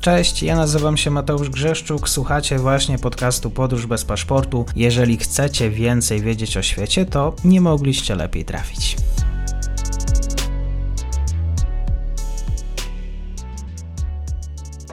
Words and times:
Cześć, 0.00 0.42
ja 0.42 0.56
nazywam 0.56 0.96
się 0.96 1.10
Mateusz 1.10 1.50
Grzeszczuk, 1.50 2.08
słuchacie 2.08 2.58
właśnie 2.58 2.98
podcastu 2.98 3.50
Podróż 3.50 3.86
bez 3.86 4.04
paszportu. 4.04 4.64
Jeżeli 4.76 5.16
chcecie 5.16 5.70
więcej 5.70 6.20
wiedzieć 6.20 6.56
o 6.56 6.62
świecie, 6.62 7.06
to 7.06 7.34
nie 7.44 7.60
mogliście 7.60 8.14
lepiej 8.14 8.44
trafić. 8.44 8.96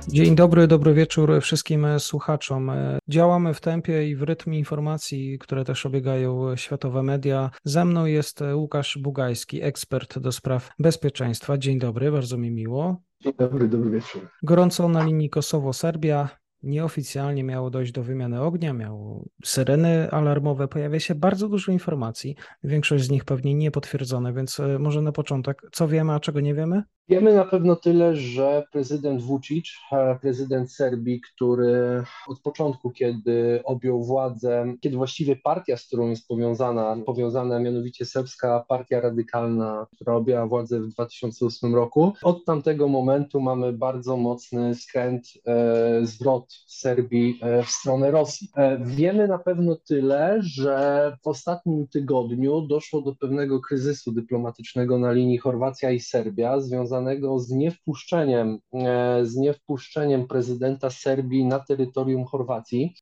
Dzień 0.08 0.36
dobry, 0.36 0.68
dobry 0.68 0.94
wieczór 0.94 1.42
wszystkim 1.42 1.88
słuchaczom. 2.00 2.72
Działamy 3.10 3.54
w 3.54 3.62
tempie 3.62 4.10
i 4.10 4.16
w 4.16 4.24
rytmie 4.24 4.60
informacji, 4.60 5.40
które 5.40 5.66
też 5.66 5.86
obiegają 5.86 6.56
światowe 6.56 7.04
media. 7.04 7.52
Ze 7.64 7.86
mną 7.86 8.06
jest 8.06 8.44
Łukasz 8.54 8.98
Bugajski, 9.02 9.64
ekspert 9.64 10.20
do 10.20 10.32
spraw 10.32 10.70
bezpieczeństwa. 10.80 11.58
Dzień 11.58 11.80
dobry, 11.80 12.12
bardzo 12.12 12.38
mi 12.38 12.52
miło. 12.52 13.05
Dzień 13.26 13.34
dobry, 13.38 13.68
dobry 13.68 13.90
wieczór. 13.90 14.22
Gorąco 14.44 14.90
na 14.90 15.04
linii 15.04 15.30
Kosowo-Serbia. 15.30 16.30
Nieoficjalnie 16.66 17.44
miało 17.44 17.70
dojść 17.70 17.92
do 17.92 18.04
wymiany 18.04 18.42
ognia, 18.42 18.74
miało 18.74 19.26
syreny 19.44 20.12
alarmowe, 20.12 20.68
pojawia 20.68 21.00
się 21.00 21.16
bardzo 21.16 21.50
dużo 21.50 21.72
informacji, 21.72 22.36
większość 22.64 23.04
z 23.04 23.10
nich 23.10 23.26
pewnie 23.26 23.56
niepotwierdzone, 23.56 24.34
więc 24.34 24.60
e, 24.60 24.80
może 24.80 25.02
na 25.02 25.12
początek, 25.12 25.62
co 25.72 25.88
wiemy, 25.88 26.14
a 26.14 26.20
czego 26.20 26.40
nie 26.40 26.54
wiemy? 26.54 26.84
Wiemy 27.10 27.34
na 27.34 27.46
pewno 27.46 27.76
tyle, 27.76 28.16
że 28.16 28.64
prezydent 28.72 29.22
Vucic, 29.22 29.66
e, 29.92 30.20
prezydent 30.22 30.72
Serbii, 30.72 31.22
który 31.22 32.04
od 32.28 32.42
początku, 32.42 32.92
kiedy 32.92 33.62
objął 33.64 34.04
władzę, 34.04 34.74
kiedy 34.82 34.98
właściwie 34.98 35.36
partia, 35.36 35.78
z 35.78 35.88
którą 35.88 36.10
jest 36.10 36.28
powiązana, 36.28 36.98
powiązana 37.06 37.60
mianowicie 37.60 38.06
Serbska 38.06 38.66
Partia 38.68 39.02
Radykalna, 39.02 39.88
która 39.96 40.16
objęła 40.16 40.48
władzę 40.48 40.80
w 40.80 40.88
2008 40.88 41.76
roku, 41.76 42.14
od 42.24 42.46
tamtego 42.46 42.88
momentu 42.88 43.42
mamy 43.42 43.74
bardzo 43.74 44.18
mocny 44.18 44.76
skręt, 44.76 45.28
e, 45.48 46.00
zwrot 46.06 46.55
Serbii 46.68 47.40
e, 47.42 47.64
w 47.64 47.70
stronę 47.70 48.12
Rosji. 48.12 48.50
E, 48.56 48.78
wiemy 48.86 49.28
na 49.28 49.38
pewno 49.38 49.76
tyle, 49.88 50.38
że 50.42 51.18
w 51.24 51.28
ostatnim 51.28 51.88
tygodniu 51.88 52.62
doszło 52.62 53.02
do 53.02 53.16
pewnego 53.16 53.62
kryzysu 53.62 54.12
dyplomatycznego 54.12 55.00
na 55.00 55.12
linii 55.12 55.38
Chorwacja 55.38 55.92
i 55.92 56.00
Serbia, 56.00 56.60
związanego 56.60 57.40
z 57.40 57.52
niewpuszczeniem, 57.52 58.60
e, 58.74 59.26
z 59.26 59.36
niewpuszczeniem 59.36 60.28
prezydenta 60.28 60.90
Serbii 60.90 61.46
na 61.46 61.60
terytorium 61.60 62.26
Chorwacji, 62.26 62.96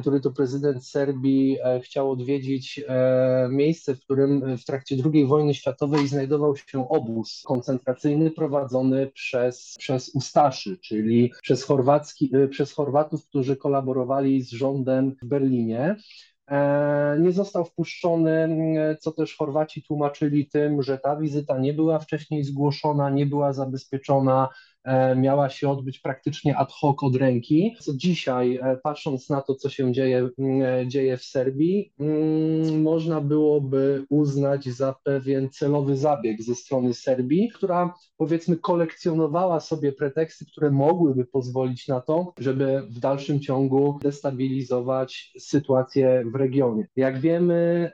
który 0.00 0.20
to 0.20 0.30
prezydent 0.30 0.86
Serbii 0.86 1.58
chciał 1.82 2.10
odwiedzić 2.10 2.84
miejsce, 3.50 3.94
w 3.94 4.00
którym 4.00 4.56
w 4.56 4.64
trakcie 4.64 4.96
II 5.12 5.26
wojny 5.26 5.54
światowej 5.54 6.08
znajdował 6.08 6.56
się 6.56 6.88
obóz 6.88 7.42
koncentracyjny 7.46 8.30
prowadzony 8.30 9.10
przez, 9.14 9.74
przez 9.78 10.14
Ustaszy, 10.14 10.78
czyli 10.78 11.32
przez, 11.42 11.64
chorwacki, 11.64 12.30
przez 12.50 12.72
Chorwatów, 13.00 13.26
którzy 13.28 13.56
kolaborowali 13.56 14.42
z 14.42 14.50
rządem 14.50 15.16
w 15.22 15.26
Berlinie. 15.26 15.96
E, 16.50 17.16
nie 17.20 17.32
został 17.32 17.64
wpuszczony, 17.64 18.48
co 19.00 19.12
też 19.12 19.36
Chorwaci 19.36 19.82
tłumaczyli 19.82 20.48
tym, 20.48 20.82
że 20.82 20.98
ta 20.98 21.16
wizyta 21.16 21.58
nie 21.58 21.74
była 21.74 21.98
wcześniej 21.98 22.44
zgłoszona, 22.44 23.10
nie 23.10 23.26
była 23.26 23.52
zabezpieczona, 23.52 24.48
miała 25.16 25.50
się 25.50 25.70
odbyć 25.70 25.98
praktycznie 25.98 26.56
ad 26.56 26.72
hoc 26.72 26.96
od 27.02 27.16
ręki. 27.16 27.76
Co 27.80 27.92
dzisiaj, 27.94 28.56
e, 28.62 28.76
patrząc 28.82 29.28
na 29.30 29.40
to, 29.40 29.54
co 29.54 29.68
się 29.68 29.92
dzieje, 29.92 30.28
e, 30.62 30.88
dzieje 30.88 31.16
w 31.16 31.24
Serbii, 31.24 31.92
mm, 32.00 32.82
można 32.82 33.20
byłoby 33.20 34.04
uznać 34.08 34.68
za 34.68 34.94
pewien 35.04 35.50
celowy 35.50 35.96
zabieg 35.96 36.42
ze 36.42 36.54
strony 36.54 36.94
Serbii, 36.94 37.48
która 37.48 37.94
powiedzmy 38.16 38.56
kolekcjonowała 38.56 39.60
sobie 39.60 39.92
preteksty, 39.92 40.44
które 40.46 40.70
mogłyby 40.70 41.24
pozwolić 41.24 41.88
na 41.88 42.00
to, 42.00 42.32
żeby 42.38 42.82
w 42.88 42.98
dalszym 42.98 43.40
ciągu 43.40 43.98
destabilizować 44.02 45.32
sytuację 45.38 46.24
w 46.32 46.34
regionie. 46.34 46.86
Jak 46.96 47.20
wiemy, 47.20 47.90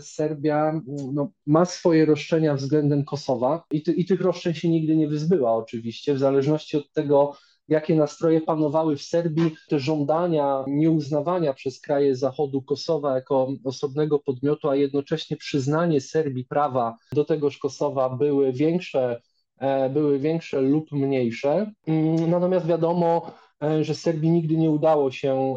Serbia 0.00 0.80
no, 1.12 1.30
ma 1.46 1.64
swoje 1.64 2.04
roszczenia 2.04 2.54
względem 2.54 3.04
Kosowa 3.04 3.64
i, 3.70 3.82
ty, 3.82 3.92
i 3.92 4.04
tych 4.04 4.20
roszczeń 4.20 4.54
się 4.54 4.68
nigdy 4.68 4.96
nie 4.96 5.08
wyzbyła 5.08 5.56
oczywiście 5.56 6.11
w 6.14 6.18
zależności 6.18 6.76
od 6.76 6.92
tego, 6.92 7.36
jakie 7.68 7.94
nastroje 7.94 8.40
panowały 8.40 8.96
w 8.96 9.02
Serbii, 9.02 9.50
te 9.68 9.78
żądania 9.78 10.64
nieuznawania 10.66 11.54
przez 11.54 11.80
kraje 11.80 12.16
Zachodu 12.16 12.62
Kosowa 12.62 13.14
jako 13.14 13.48
osobnego 13.64 14.18
podmiotu, 14.18 14.68
a 14.68 14.76
jednocześnie 14.76 15.36
przyznanie 15.36 16.00
Serbii 16.00 16.44
prawa 16.44 16.96
do 17.12 17.24
tegoż 17.24 17.58
Kosowa 17.58 18.10
były 18.10 18.52
większe, 18.52 19.20
e, 19.58 19.90
były 19.90 20.18
większe 20.18 20.60
lub 20.60 20.92
mniejsze. 20.92 21.72
Mm, 21.86 22.30
natomiast 22.30 22.66
wiadomo, 22.66 23.32
e, 23.62 23.84
że 23.84 23.94
Serbii 23.94 24.30
nigdy 24.30 24.56
nie 24.56 24.70
udało 24.70 25.10
się, 25.10 25.56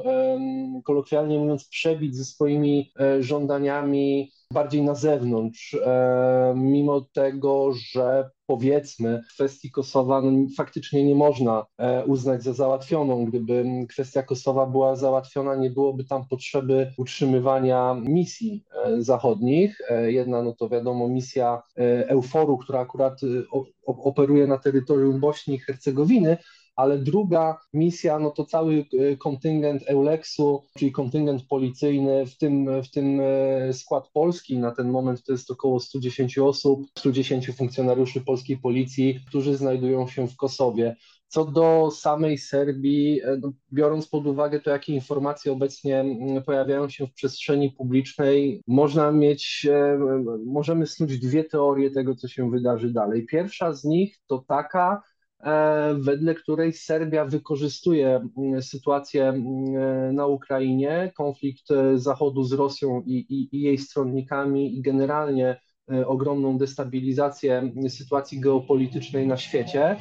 kolokwialnie 0.84 1.40
mówiąc, 1.40 1.70
przebić 1.70 2.16
ze 2.16 2.26
swoimi 2.26 2.92
e, 3.00 3.24
żądaniami 3.24 4.32
bardziej 4.54 4.84
na 4.84 4.96
zewnątrz, 4.96 5.78
mimo 6.56 7.02
tego, 7.14 7.72
że 7.74 8.30
powiedzmy, 8.46 9.22
kwestii 9.34 9.72
Kosowa 9.72 10.22
no, 10.22 10.48
faktycznie 10.58 11.04
nie 11.04 11.16
można 11.16 11.66
e, 11.78 12.06
uznać 12.06 12.44
za 12.44 12.54
załatwioną. 12.54 13.26
Gdyby 13.26 13.66
kwestia 13.90 14.24
Kosowa 14.24 14.66
była 14.66 14.96
załatwiona, 14.96 15.56
nie 15.56 15.70
byłoby 15.70 16.06
tam 16.06 16.28
potrzeby 16.28 16.94
utrzymywania 16.98 17.94
misji 17.94 18.64
e, 18.86 19.02
zachodnich. 19.02 19.78
E, 19.90 20.12
jedna, 20.12 20.42
no 20.44 20.54
to 20.54 20.70
wiadomo, 20.70 21.08
misja 21.08 21.62
Euforu, 22.08 22.58
która 22.58 22.80
akurat 22.80 23.22
operuje 23.86 24.48
na 24.48 24.58
terytorium 24.58 25.20
Bośni 25.20 25.56
i 25.56 25.60
Hercegowiny, 25.60 26.38
ale 26.76 26.98
druga 26.98 27.58
misja, 27.74 28.20
no 28.20 28.32
to 28.32 28.46
cały 28.46 28.86
e, 29.00 29.18
kontyngent 29.18 29.84
Euleksu, 29.88 30.64
czyli 30.78 30.92
kontyngent 30.92 31.44
policyjny, 31.48 32.26
w 32.26 32.38
tym, 32.38 32.82
w 32.82 32.92
tym 32.92 33.20
e, 33.22 33.74
skład 33.74 34.10
polski, 34.14 34.58
na 34.58 34.72
ten 34.72 34.90
moment 34.90 35.24
to 35.24 35.32
jest 35.32 35.52
około 35.52 35.80
110 35.80 36.38
osób, 36.38 36.82
110 36.98 37.52
funkcjonariuszy 37.52 38.22
polskiej 38.22 38.58
policji, 38.58 39.20
którzy 39.28 39.58
znajdują 39.58 40.08
się 40.08 40.28
w 40.28 40.36
Kosowie. 40.36 40.96
Co 41.28 41.46
do 41.46 41.92
samej 41.92 42.38
Serbii, 42.38 43.22
e, 43.22 43.38
no, 43.42 43.54
biorąc 43.74 44.08
pod 44.08 44.28
uwagę 44.28 44.60
to, 44.60 44.70
jakie 44.70 44.94
informacje 44.94 45.52
obecnie 45.52 46.06
pojawiają 46.46 46.90
się 46.90 47.08
w 47.08 47.14
przestrzeni 47.14 47.72
publicznej, 47.72 48.62
można 48.68 49.12
mieć, 49.12 49.68
możemy 50.46 50.88
snuć 50.88 51.20
dwie 51.20 51.44
teorie 51.44 51.92
tego, 51.92 52.16
co 52.16 52.28
się 52.28 52.52
wydarzy 52.52 52.94
dalej. 52.94 53.26
Pierwsza 53.26 53.74
z 53.74 53.84
nich 53.84 54.18
to 54.28 54.46
taka, 54.48 55.02
wedle 56.00 56.36
której 56.36 56.74
Serbia 56.74 57.26
wykorzystuje 57.26 58.22
mm, 58.38 58.62
sytuację 58.62 59.30
mm, 59.30 60.16
na 60.16 60.26
Ukrainie, 60.28 61.12
konflikt 61.18 61.72
e, 61.72 61.98
Zachodu 61.98 62.44
z 62.44 62.54
Rosją 62.54 63.02
i, 63.06 63.14
i, 63.14 63.56
i 63.56 63.62
jej 63.62 63.78
stronnikami 63.78 64.78
i 64.78 64.82
generalnie 64.82 65.62
e, 65.92 66.08
ogromną 66.08 66.58
destabilizację 66.58 67.74
sytuacji 67.90 68.40
geopolitycznej 68.40 69.28
na 69.28 69.38
świecie. 69.38 69.96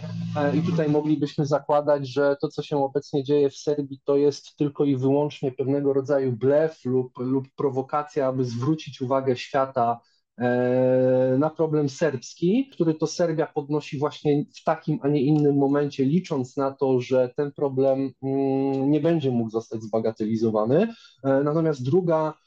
I 0.55 0.63
tutaj 0.63 0.89
moglibyśmy 0.89 1.47
zakładać, 1.47 2.09
że 2.09 2.37
to, 2.41 2.49
co 2.49 2.63
się 2.63 2.85
obecnie 2.85 3.25
dzieje 3.25 3.51
w 3.51 3.57
Serbii, 3.57 4.01
to 4.05 4.17
jest 4.17 4.57
tylko 4.57 4.85
i 4.85 4.97
wyłącznie 4.97 5.53
pewnego 5.53 5.93
rodzaju 5.93 6.33
blef 6.33 6.85
lub, 6.85 7.19
lub 7.19 7.49
prowokacja, 7.57 8.27
aby 8.27 8.45
zwrócić 8.45 9.01
uwagę 9.01 9.37
świata 9.37 10.01
E, 10.01 10.14
na 11.39 11.51
problem 11.57 11.89
serbski, 11.89 12.69
który 12.73 12.95
to 12.95 13.07
Serbia 13.07 13.47
podnosi 13.47 13.99
właśnie 13.99 14.45
w 14.61 14.65
takim, 14.65 14.99
a 15.03 15.09
nie 15.09 15.23
innym 15.23 15.57
momencie, 15.57 16.05
licząc 16.05 16.57
na 16.57 16.71
to, 16.71 17.01
że 17.01 17.31
ten 17.37 17.53
problem 17.53 18.11
mm, 18.23 18.91
nie 18.91 19.01
będzie 19.01 19.31
mógł 19.31 19.51
zostać 19.51 19.83
zbagatelizowany. 19.83 20.89
E, 21.25 21.43
natomiast 21.45 21.85
druga 21.85 22.35
E, 22.35 22.44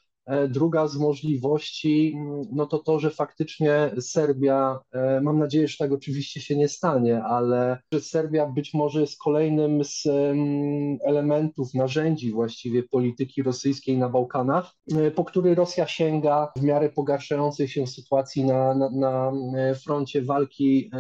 druga 0.49 0.88
z 0.88 0.97
możliwości, 0.97 2.13
mm, 2.15 2.41
no 2.51 2.65
to 2.65 2.79
to, 2.79 2.99
że 2.99 3.11
faktycznie 3.11 3.91
Serbia, 3.99 4.79
e, 4.91 5.21
mam 5.21 5.39
nadzieję, 5.39 5.67
że 5.67 5.77
tak 5.77 5.91
oczywiście 5.91 6.41
się 6.41 6.56
nie 6.56 6.68
stanie, 6.68 7.24
ale 7.24 7.79
że 7.94 8.01
Serbia 8.01 8.45
być 8.45 8.74
może 8.74 9.01
jest 9.01 9.19
kolejnym 9.19 9.83
z 9.83 10.06
mm, 10.06 10.97
elementów, 11.03 11.74
narzędzi 11.74 12.31
właściwie 12.31 12.83
polityki 12.83 13.44
rosyjskiej 13.44 13.97
na 13.97 14.09
Bałkanach, 14.09 14.71
e, 14.95 15.12
po 15.12 15.25
który 15.25 15.56
Rosja 15.56 15.88
sięga 15.88 16.51
w 16.56 16.63
miarę 16.63 16.89
pogarszającej 16.89 17.68
się 17.68 17.88
sytuacji 17.88 18.45
na, 18.45 18.75
na, 18.75 18.89
na 18.89 19.31
froncie 19.83 20.21
walki 20.21 20.91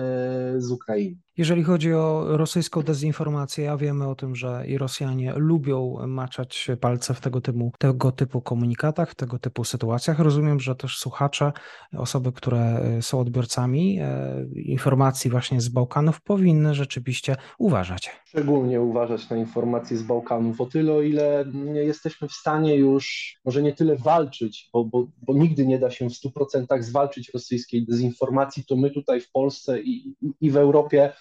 z 0.57 0.71
Ukrainą. 0.71 1.26
Jeżeli 1.37 1.63
chodzi 1.63 1.93
o 1.93 2.25
rosyjską 2.37 2.81
dezinformację, 2.81 3.71
a 3.71 3.77
wiemy 3.77 4.07
o 4.07 4.15
tym, 4.15 4.35
że 4.35 4.63
i 4.67 4.77
Rosjanie 4.77 5.33
lubią 5.35 5.97
maczać 6.07 6.67
palce 6.81 7.13
w 7.13 7.21
tego 7.21 7.41
typu, 7.41 7.71
tego 7.79 8.11
typu 8.11 8.41
komunikatach, 8.41 9.15
tego 9.15 9.39
typu 9.39 9.63
sytuacjach. 9.63 10.19
Rozumiem, 10.19 10.59
że 10.59 10.75
też 10.75 10.97
słuchacze, 10.97 11.51
osoby, 11.97 12.31
które 12.31 12.59
e, 12.59 13.01
są 13.01 13.19
odbiorcami 13.19 13.99
e, 13.99 14.45
informacji 14.55 15.31
właśnie 15.31 15.61
z 15.61 15.69
Bałkanów, 15.69 16.21
powinny 16.21 16.75
rzeczywiście 16.75 17.35
uważać. 17.57 18.11
Szczególnie 18.25 18.81
uważać 18.81 19.29
na 19.29 19.37
informacje 19.37 19.97
z 19.97 20.03
Bałkanów, 20.03 20.61
o 20.61 20.65
tyle, 20.65 20.93
o 20.93 21.01
ile 21.01 21.45
jesteśmy 21.73 22.27
w 22.27 22.33
stanie 22.33 22.75
już 22.75 23.35
może 23.45 23.61
nie 23.61 23.73
tyle 23.73 23.95
walczyć, 23.95 24.69
bo, 24.73 24.85
bo, 24.85 25.07
bo 25.21 25.33
nigdy 25.33 25.67
nie 25.67 25.79
da 25.79 25.91
się 25.91 26.09
w 26.09 26.13
100% 26.13 26.81
zwalczyć 26.81 27.31
rosyjskiej 27.33 27.85
dezinformacji, 27.85 28.65
to 28.65 28.75
my 28.75 28.91
tutaj 28.91 29.21
w 29.21 29.31
Polsce 29.31 29.81
i, 29.81 30.15
i 30.41 30.51
w 30.51 30.57
Europie 30.57 31.13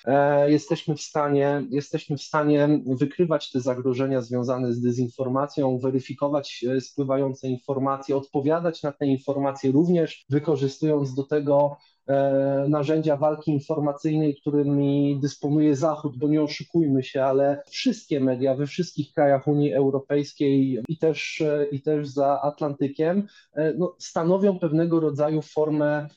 jesteśmy 0.47 0.97
w 0.97 1.01
stanie, 1.01 1.63
jesteśmy 1.71 2.17
w 2.17 2.23
stanie 2.23 2.81
wykrywać 2.87 3.51
te 3.51 3.61
zagrożenia 3.61 4.21
związane 4.21 4.73
z 4.73 4.81
dezinformacją, 4.81 5.79
weryfikować 5.79 6.65
e, 6.69 6.81
spływające 6.81 7.49
informacje, 7.49 8.17
odpowiadać 8.17 8.83
na 8.83 8.93
te 8.93 9.07
informacje, 9.07 9.73
również 9.73 10.25
wykorzystując 10.31 11.15
do 11.15 11.23
tego 11.23 11.77
E, 12.09 12.67
narzędzia 12.69 13.17
walki 13.17 13.51
informacyjnej, 13.51 14.37
którymi 14.41 15.19
dysponuje 15.23 15.77
Zachód, 15.77 16.19
bo 16.19 16.29
nie 16.29 16.43
oszukujmy 16.43 17.03
się, 17.03 17.25
ale 17.25 17.63
wszystkie 17.69 18.21
media 18.21 18.55
we 18.55 18.67
wszystkich 18.67 19.13
krajach 19.13 19.47
Unii 19.47 19.73
Europejskiej 19.73 20.83
i 20.89 20.99
też, 20.99 21.41
e, 21.41 21.67
i 21.73 21.83
też 21.83 22.09
za 22.09 22.41
Atlantykiem 22.43 23.27
e, 23.55 23.75
no, 23.75 23.95
stanowią 23.99 24.59
pewnego 24.59 25.01
rodzaju 25.01 25.43
formę 25.43 26.09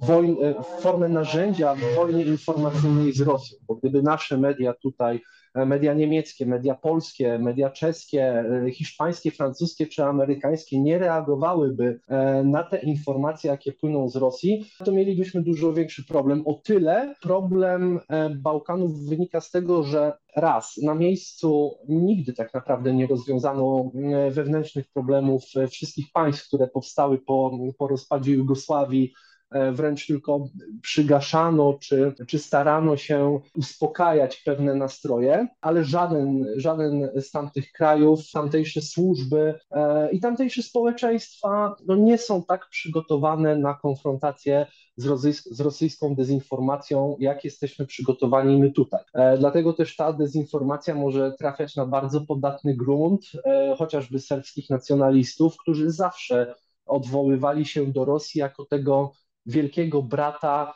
wojny, 0.00 0.54
formę 0.80 1.08
narzędzia 1.08 1.74
w 1.74 1.96
wojnie 1.96 2.24
informacyjnej 2.24 3.12
z 3.12 3.20
Rosją, 3.20 3.58
bo 3.68 3.74
gdyby 3.74 4.02
nasze 4.02 4.36
media 4.36 4.74
tutaj 4.74 5.20
E, 5.54 5.66
media 5.66 5.94
niemieckie, 5.94 6.46
media 6.46 6.74
polskie, 6.74 7.38
media 7.38 7.70
czeskie, 7.70 8.44
e, 8.66 8.70
hiszpańskie, 8.70 9.30
francuskie 9.30 9.86
czy 9.86 10.04
amerykańskie 10.04 10.80
nie 10.80 10.98
reagowałyby 10.98 12.00
e, 12.08 12.44
na 12.44 12.62
te 12.62 12.78
informacje, 12.78 13.50
jakie 13.50 13.72
płyną 13.72 14.08
z 14.08 14.16
Rosji, 14.16 14.64
to 14.84 14.92
mielibyśmy 14.92 15.42
dużo 15.42 15.72
większy 15.72 16.04
problem. 16.04 16.42
O 16.46 16.54
tyle 16.54 17.14
problem 17.22 18.00
Bałkanów 18.36 19.08
wynika 19.08 19.40
z 19.40 19.50
tego, 19.50 19.82
że 19.82 20.12
raz, 20.36 20.76
na 20.76 20.94
miejscu 20.94 21.78
nigdy 21.88 22.32
tak 22.32 22.54
naprawdę 22.54 22.94
nie 22.94 23.06
rozwiązano 23.06 23.90
wewnętrznych 24.30 24.88
problemów 24.88 25.44
wszystkich 25.70 26.12
państw, 26.12 26.46
które 26.46 26.68
powstały 26.68 27.18
po, 27.18 27.58
po 27.78 27.88
rozpadzie 27.88 28.32
Jugosławii, 28.32 29.12
E, 29.12 29.29
wręcz 29.72 30.06
tylko 30.06 30.48
przygaszano 30.82 31.78
czy, 31.80 32.14
czy 32.26 32.38
starano 32.38 32.96
się 32.96 33.40
uspokajać 33.54 34.42
pewne 34.44 34.74
nastroje, 34.74 35.48
ale 35.60 35.84
żaden, 35.84 36.46
żaden 36.56 37.10
z 37.20 37.30
tamtych 37.30 37.72
krajów, 37.72 38.30
tamtejsze 38.32 38.82
służby 38.82 39.54
e, 39.70 40.10
i 40.12 40.20
tamtejsze 40.20 40.62
społeczeństwa 40.62 41.76
no, 41.86 41.96
nie 41.96 42.18
są 42.18 42.44
tak 42.44 42.68
przygotowane 42.68 43.56
na 43.56 43.74
konfrontację 43.74 44.66
z, 44.96 45.36
z 45.50 45.60
rosyjską 45.60 46.14
dezinformacją, 46.14 47.16
jak 47.20 47.44
jesteśmy 47.44 47.86
przygotowani 47.86 48.58
my 48.58 48.70
tutaj. 48.70 49.00
E, 49.14 49.38
dlatego 49.38 49.72
też 49.72 49.96
ta 49.96 50.12
dezinformacja 50.12 50.94
może 50.94 51.32
trafiać 51.38 51.76
na 51.76 51.86
bardzo 51.86 52.20
podatny 52.20 52.76
grunt, 52.76 53.20
chociażby 53.78 54.18
serbskich 54.18 54.70
nacjonalistów, 54.70 55.56
którzy 55.56 55.90
zawsze 55.90 56.54
odwoływali 56.86 57.66
się 57.66 57.86
do 57.86 58.04
Rosji 58.04 58.38
jako 58.38 58.64
tego 58.64 59.12
wielkiego 59.50 60.02
brata, 60.02 60.74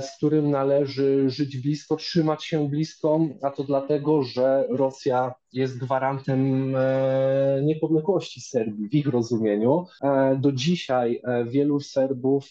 z 0.00 0.16
którym 0.16 0.50
należy 0.50 1.30
żyć 1.30 1.56
blisko, 1.56 1.96
trzymać 1.96 2.44
się 2.44 2.68
blisko, 2.68 3.20
a 3.42 3.50
to 3.50 3.64
dlatego, 3.64 4.22
że 4.22 4.64
Rosja 4.70 5.34
jest 5.52 5.78
gwarantem 5.78 6.72
e, 6.76 7.60
niepodległości 7.64 8.40
Serbii 8.40 8.88
w 8.88 8.94
ich 8.94 9.06
rozumieniu. 9.06 9.86
E, 10.02 10.36
do 10.36 10.52
dzisiaj 10.52 11.20
e, 11.24 11.44
wielu 11.44 11.80
Serbów 11.80 12.44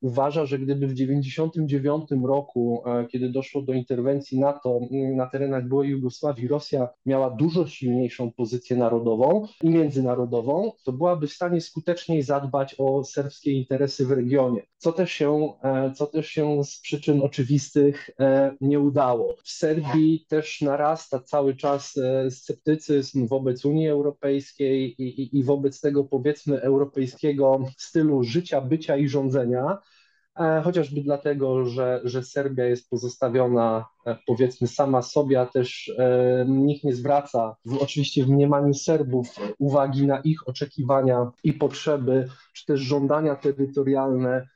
uważa, 0.00 0.46
że 0.46 0.58
gdyby 0.58 0.86
w 0.86 0.94
1999 0.94 2.26
roku, 2.26 2.84
kiedy 3.10 3.28
doszło 3.28 3.62
do 3.62 3.72
interwencji 3.72 4.40
NATO 4.40 4.80
na 4.90 5.26
terenach 5.26 5.68
byłej 5.68 5.90
Jugosławii, 5.90 6.48
Rosja 6.48 6.88
miała 7.06 7.30
dużo 7.30 7.66
silniejszą 7.66 8.32
pozycję 8.32 8.76
narodową 8.76 9.46
i 9.62 9.70
międzynarodową, 9.70 10.72
to 10.84 10.92
byłaby 10.92 11.26
w 11.26 11.32
stanie 11.32 11.60
skuteczniej 11.60 12.22
zadbać 12.22 12.74
o 12.78 13.04
serbskie 13.04 13.52
interesy 13.52 14.06
w 14.06 14.12
regionie, 14.12 14.62
co 14.76 14.92
też 14.92 15.12
się, 15.12 15.52
co 15.94 16.06
też 16.06 16.26
się 16.26 16.64
z 16.64 16.80
przyczyn 16.80 17.22
oczywistych 17.22 18.10
nie 18.60 18.80
udało. 18.80 19.36
W 19.44 19.50
Serbii 19.50 20.26
też 20.28 20.60
narasta 20.60 21.20
cały 21.20 21.56
czas 21.56 21.96
e, 21.96 22.30
sceptycyzm 22.30 23.26
wobec 23.26 23.64
Unii 23.64 23.88
Europejskiej 23.88 25.02
i, 25.02 25.22
i, 25.22 25.38
i 25.38 25.44
wobec 25.44 25.80
tego 25.80 26.04
powiedzmy 26.04 26.60
europejskiego 26.60 27.64
stylu 27.76 28.22
życia, 28.22 28.60
bycia 28.60 28.96
i 28.96 29.08
rządzenia 29.08 29.78
e, 30.40 30.60
chociażby 30.64 31.00
dlatego, 31.00 31.64
że, 31.64 32.00
że 32.04 32.22
Serbia 32.22 32.64
jest 32.64 32.90
pozostawiona 32.90 33.86
e, 34.06 34.16
powiedzmy 34.26 34.68
sama 34.68 35.02
sobie, 35.02 35.40
a 35.40 35.46
też 35.46 35.92
e, 35.98 36.44
nikt 36.48 36.84
nie 36.84 36.94
zwraca, 36.94 37.56
w, 37.64 37.82
oczywiście 37.82 38.24
w 38.24 38.30
mniemaniu 38.30 38.74
Serbów, 38.74 39.36
uwagi 39.58 40.06
na 40.06 40.20
ich 40.20 40.48
oczekiwania 40.48 41.30
i 41.44 41.52
potrzeby, 41.52 42.28
czy 42.52 42.66
też 42.66 42.80
żądania 42.80 43.36
terytorialne 43.36 44.46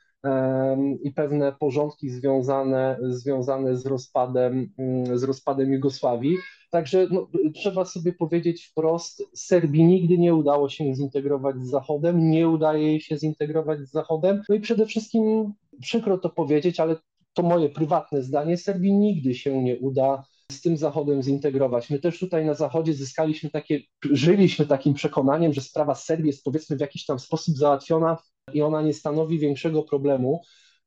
i 1.02 1.12
pewne 1.12 1.52
porządki 1.52 2.10
związane, 2.10 2.98
związane 3.02 3.76
z, 3.76 3.86
rozpadem, 3.86 4.72
mm, 4.78 5.18
z 5.18 5.22
rozpadem 5.22 5.72
Jugosławii. 5.72 6.36
Także 6.70 7.06
no, 7.10 7.28
trzeba 7.54 7.84
sobie 7.84 8.12
powiedzieć 8.12 8.64
wprost, 8.64 9.22
Serbii 9.34 9.84
nigdy 9.84 10.18
nie 10.18 10.34
udało 10.34 10.68
się 10.68 10.94
zintegrować 10.94 11.62
z 11.62 11.70
Zachodem, 11.70 12.30
nie 12.30 12.48
udaje 12.48 12.86
jej 12.86 13.00
się 13.00 13.18
zintegrować 13.18 13.80
z 13.80 13.90
Zachodem. 13.90 14.42
No 14.48 14.54
i 14.54 14.60
przede 14.60 14.86
wszystkim, 14.86 15.52
przykro 15.80 16.18
to 16.18 16.30
powiedzieć, 16.30 16.80
ale 16.80 16.96
to 17.34 17.42
moje 17.42 17.68
prywatne 17.68 18.22
zdanie, 18.22 18.56
Serbii 18.56 18.92
nigdy 18.92 19.34
się 19.34 19.62
nie 19.62 19.78
uda 19.78 20.24
z 20.52 20.60
tym 20.60 20.76
Zachodem 20.76 21.22
zintegrować. 21.22 21.90
My 21.90 21.98
też 21.98 22.18
tutaj 22.18 22.46
na 22.46 22.54
Zachodzie 22.54 22.94
zyskaliśmy 22.94 23.50
takie, 23.50 23.80
żyliśmy 24.10 24.66
takim 24.66 24.94
przekonaniem, 24.94 25.52
że 25.52 25.60
sprawa 25.60 25.94
Serbii 25.94 26.26
jest 26.26 26.44
powiedzmy 26.44 26.76
w 26.76 26.80
jakiś 26.80 27.06
tam 27.06 27.18
sposób 27.18 27.56
załatwiona 27.56 28.18
i 28.52 28.62
ona 28.62 28.82
nie 28.82 28.92
stanowi 28.92 29.38
większego 29.38 29.82
problemu. 29.82 30.40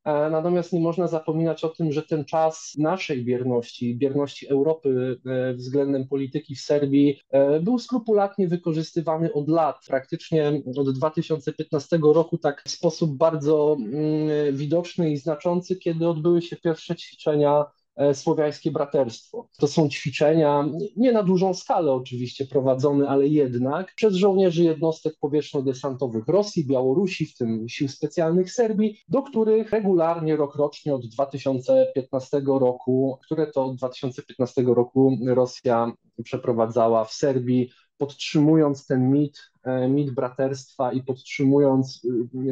E, 0.05 0.29
natomiast 0.29 0.73
nie 0.73 0.79
można 0.79 1.07
zapominać 1.07 1.63
o 1.63 1.69
tym, 1.69 1.91
że 1.91 2.03
ten 2.03 2.25
czas 2.25 2.75
naszej 2.77 3.25
bierności, 3.25 3.95
bierności 3.95 4.47
Europy 4.47 5.19
e, 5.25 5.53
względem 5.53 6.07
polityki 6.07 6.55
w 6.55 6.61
Serbii 6.61 7.19
e, 7.29 7.59
był 7.59 7.79
skrupulatnie 7.79 8.47
wykorzystywany 8.47 9.33
od 9.33 9.49
lat. 9.49 9.75
Praktycznie 9.87 10.61
od 10.77 10.91
2015 10.91 11.99
roku 12.03 12.37
tak 12.37 12.63
w 12.65 12.69
sposób 12.69 13.17
bardzo 13.17 13.77
mm, 13.79 14.55
widoczny 14.55 15.11
i 15.11 15.17
znaczący, 15.17 15.75
kiedy 15.75 16.07
odbyły 16.07 16.41
się 16.41 16.55
pierwsze 16.55 16.95
ćwiczenia 16.95 17.65
słowiańskie 18.13 18.71
braterstwo. 18.71 19.47
To 19.59 19.67
są 19.67 19.89
ćwiczenia, 19.89 20.65
nie 20.95 21.11
na 21.11 21.23
dużą 21.23 21.53
skalę 21.53 21.93
oczywiście 21.93 22.45
prowadzone, 22.45 23.07
ale 23.07 23.27
jednak 23.27 23.93
przez 23.95 24.13
żołnierzy 24.13 24.63
jednostek 24.63 25.13
powietrzno-desantowych 25.19 26.27
Rosji, 26.27 26.67
Białorusi, 26.67 27.25
w 27.25 27.37
tym 27.37 27.69
sił 27.69 27.87
specjalnych 27.87 28.51
Serbii, 28.51 28.97
do 29.09 29.21
których 29.21 29.71
regularnie 29.71 30.35
rokrocznie 30.35 30.95
od 30.95 31.05
2015 31.07 32.41
roku, 32.45 33.19
które 33.25 33.47
to 33.47 33.65
od 33.65 33.75
2015 33.75 34.61
roku 34.61 35.17
Rosja 35.25 35.91
przeprowadzała 36.23 37.05
w 37.05 37.13
Serbii 37.13 37.69
podtrzymując 37.97 38.87
ten 38.87 39.11
mit, 39.11 39.37
e, 39.37 39.56
mit 39.89 40.11
braterstwa 40.11 40.91
i 40.91 41.03
podtrzymując 41.03 42.01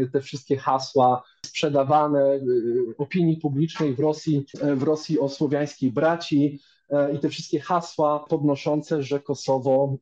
e, 0.03 0.07
te 0.07 0.21
wszystkie 0.21 0.57
hasła 0.57 1.23
sprzedawane 1.45 2.19
e, 2.19 2.41
opinii 2.97 3.37
publicznej 3.37 3.95
w 3.95 3.99
Rosji, 3.99 4.45
w 4.75 4.83
Rosji 4.83 5.19
o 5.19 5.29
słowiańskiej 5.29 5.91
braci 5.91 6.59
i 7.13 7.19
te 7.19 7.29
wszystkie 7.29 7.59
hasła 7.59 8.25
podnoszące, 8.29 9.03
że 9.03 9.19
Kosowo, 9.19 9.97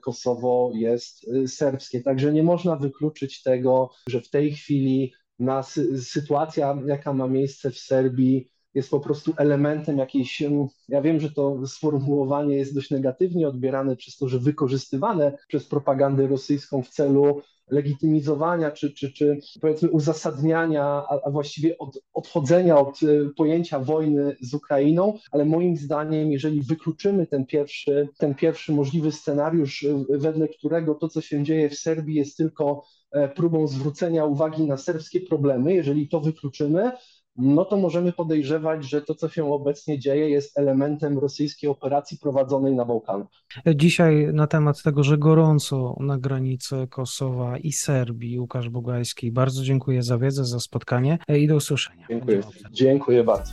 Kosowo 0.00 0.70
jest 0.74 1.26
serbskie. 1.46 2.00
Także 2.00 2.32
nie 2.32 2.42
można 2.42 2.76
wykluczyć 2.76 3.42
tego, 3.42 3.90
że 4.08 4.20
w 4.20 4.30
tej 4.30 4.52
chwili 4.52 5.12
na 5.38 5.62
sytuacja, 6.02 6.78
jaka 6.86 7.12
ma 7.12 7.26
miejsce 7.26 7.70
w 7.70 7.78
Serbii, 7.78 8.50
jest 8.74 8.90
po 8.90 9.00
prostu 9.00 9.32
elementem 9.36 9.98
jakiejś, 9.98 10.42
ja 10.88 11.02
wiem, 11.02 11.20
że 11.20 11.30
to 11.30 11.66
sformułowanie 11.66 12.56
jest 12.56 12.74
dość 12.74 12.90
negatywnie 12.90 13.48
odbierane 13.48 13.96
przez 13.96 14.16
to, 14.16 14.28
że 14.28 14.38
wykorzystywane 14.38 15.38
przez 15.48 15.66
propagandę 15.66 16.26
rosyjską 16.26 16.82
w 16.82 16.88
celu 16.88 17.42
legitymizowania 17.70 18.70
czy, 18.70 18.92
czy, 18.92 19.12
czy 19.12 19.40
powiedzmy 19.60 19.90
uzasadniania, 19.90 21.04
a, 21.24 21.30
właściwie 21.30 21.78
od, 21.78 21.98
odchodzenia 22.12 22.78
od 22.78 23.02
y, 23.02 23.30
pojęcia 23.36 23.78
wojny 23.78 24.36
z 24.40 24.54
Ukrainą, 24.54 25.18
ale 25.30 25.44
moim 25.44 25.76
zdaniem, 25.76 26.32
jeżeli 26.32 26.62
wykluczymy 26.62 27.26
ten 27.26 27.46
pierwszy, 27.46 28.08
ten 28.18 28.34
pierwszy 28.34 28.72
możliwy 28.72 29.12
scenariusz, 29.12 29.82
y, 29.82 30.04
wedle 30.08 30.48
którego 30.48 30.94
to, 30.94 31.08
co 31.08 31.20
się 31.20 31.44
dzieje 31.44 31.70
w 31.70 31.78
Serbii 31.78 32.16
jest 32.16 32.36
tylko 32.36 32.84
e, 33.12 33.28
próbą 33.28 33.66
zwrócenia 33.66 34.24
uwagi 34.24 34.66
na 34.66 34.76
serbskie 34.76 35.20
problemy, 35.20 35.74
jeżeli 35.74 36.08
to 36.08 36.20
wykluczymy, 36.20 36.92
no 37.36 37.64
to 37.64 37.76
możemy 37.76 38.12
podejrzewać, 38.12 38.84
że 38.84 39.02
to, 39.02 39.14
co 39.14 39.28
się 39.28 39.52
obecnie 39.52 39.98
dzieje, 39.98 40.30
jest 40.30 40.58
elementem 40.58 41.18
rosyjskiej 41.18 41.70
operacji 41.70 42.18
prowadzonej 42.18 42.74
na 42.74 42.84
Bałkanach. 42.84 43.28
Dzisiaj 43.66 44.28
na 44.32 44.46
temat 44.46 44.82
tego, 44.82 45.04
że 45.04 45.18
gorąco 45.18 45.96
na 46.00 46.18
granicy 46.18 46.76
Kosowa 46.90 47.58
i 47.58 47.72
Serbii, 47.72 48.40
Łukasz 48.40 48.68
Bogajski, 48.68 49.32
bardzo 49.32 49.64
dziękuję 49.64 50.02
za 50.02 50.18
wiedzę, 50.18 50.44
za 50.44 50.60
spotkanie 50.60 51.18
i 51.28 51.46
do 51.46 51.56
usłyszenia. 51.56 52.06
Dziękuję. 52.10 52.40
Dziękuję 52.72 53.24
bardzo. 53.24 53.52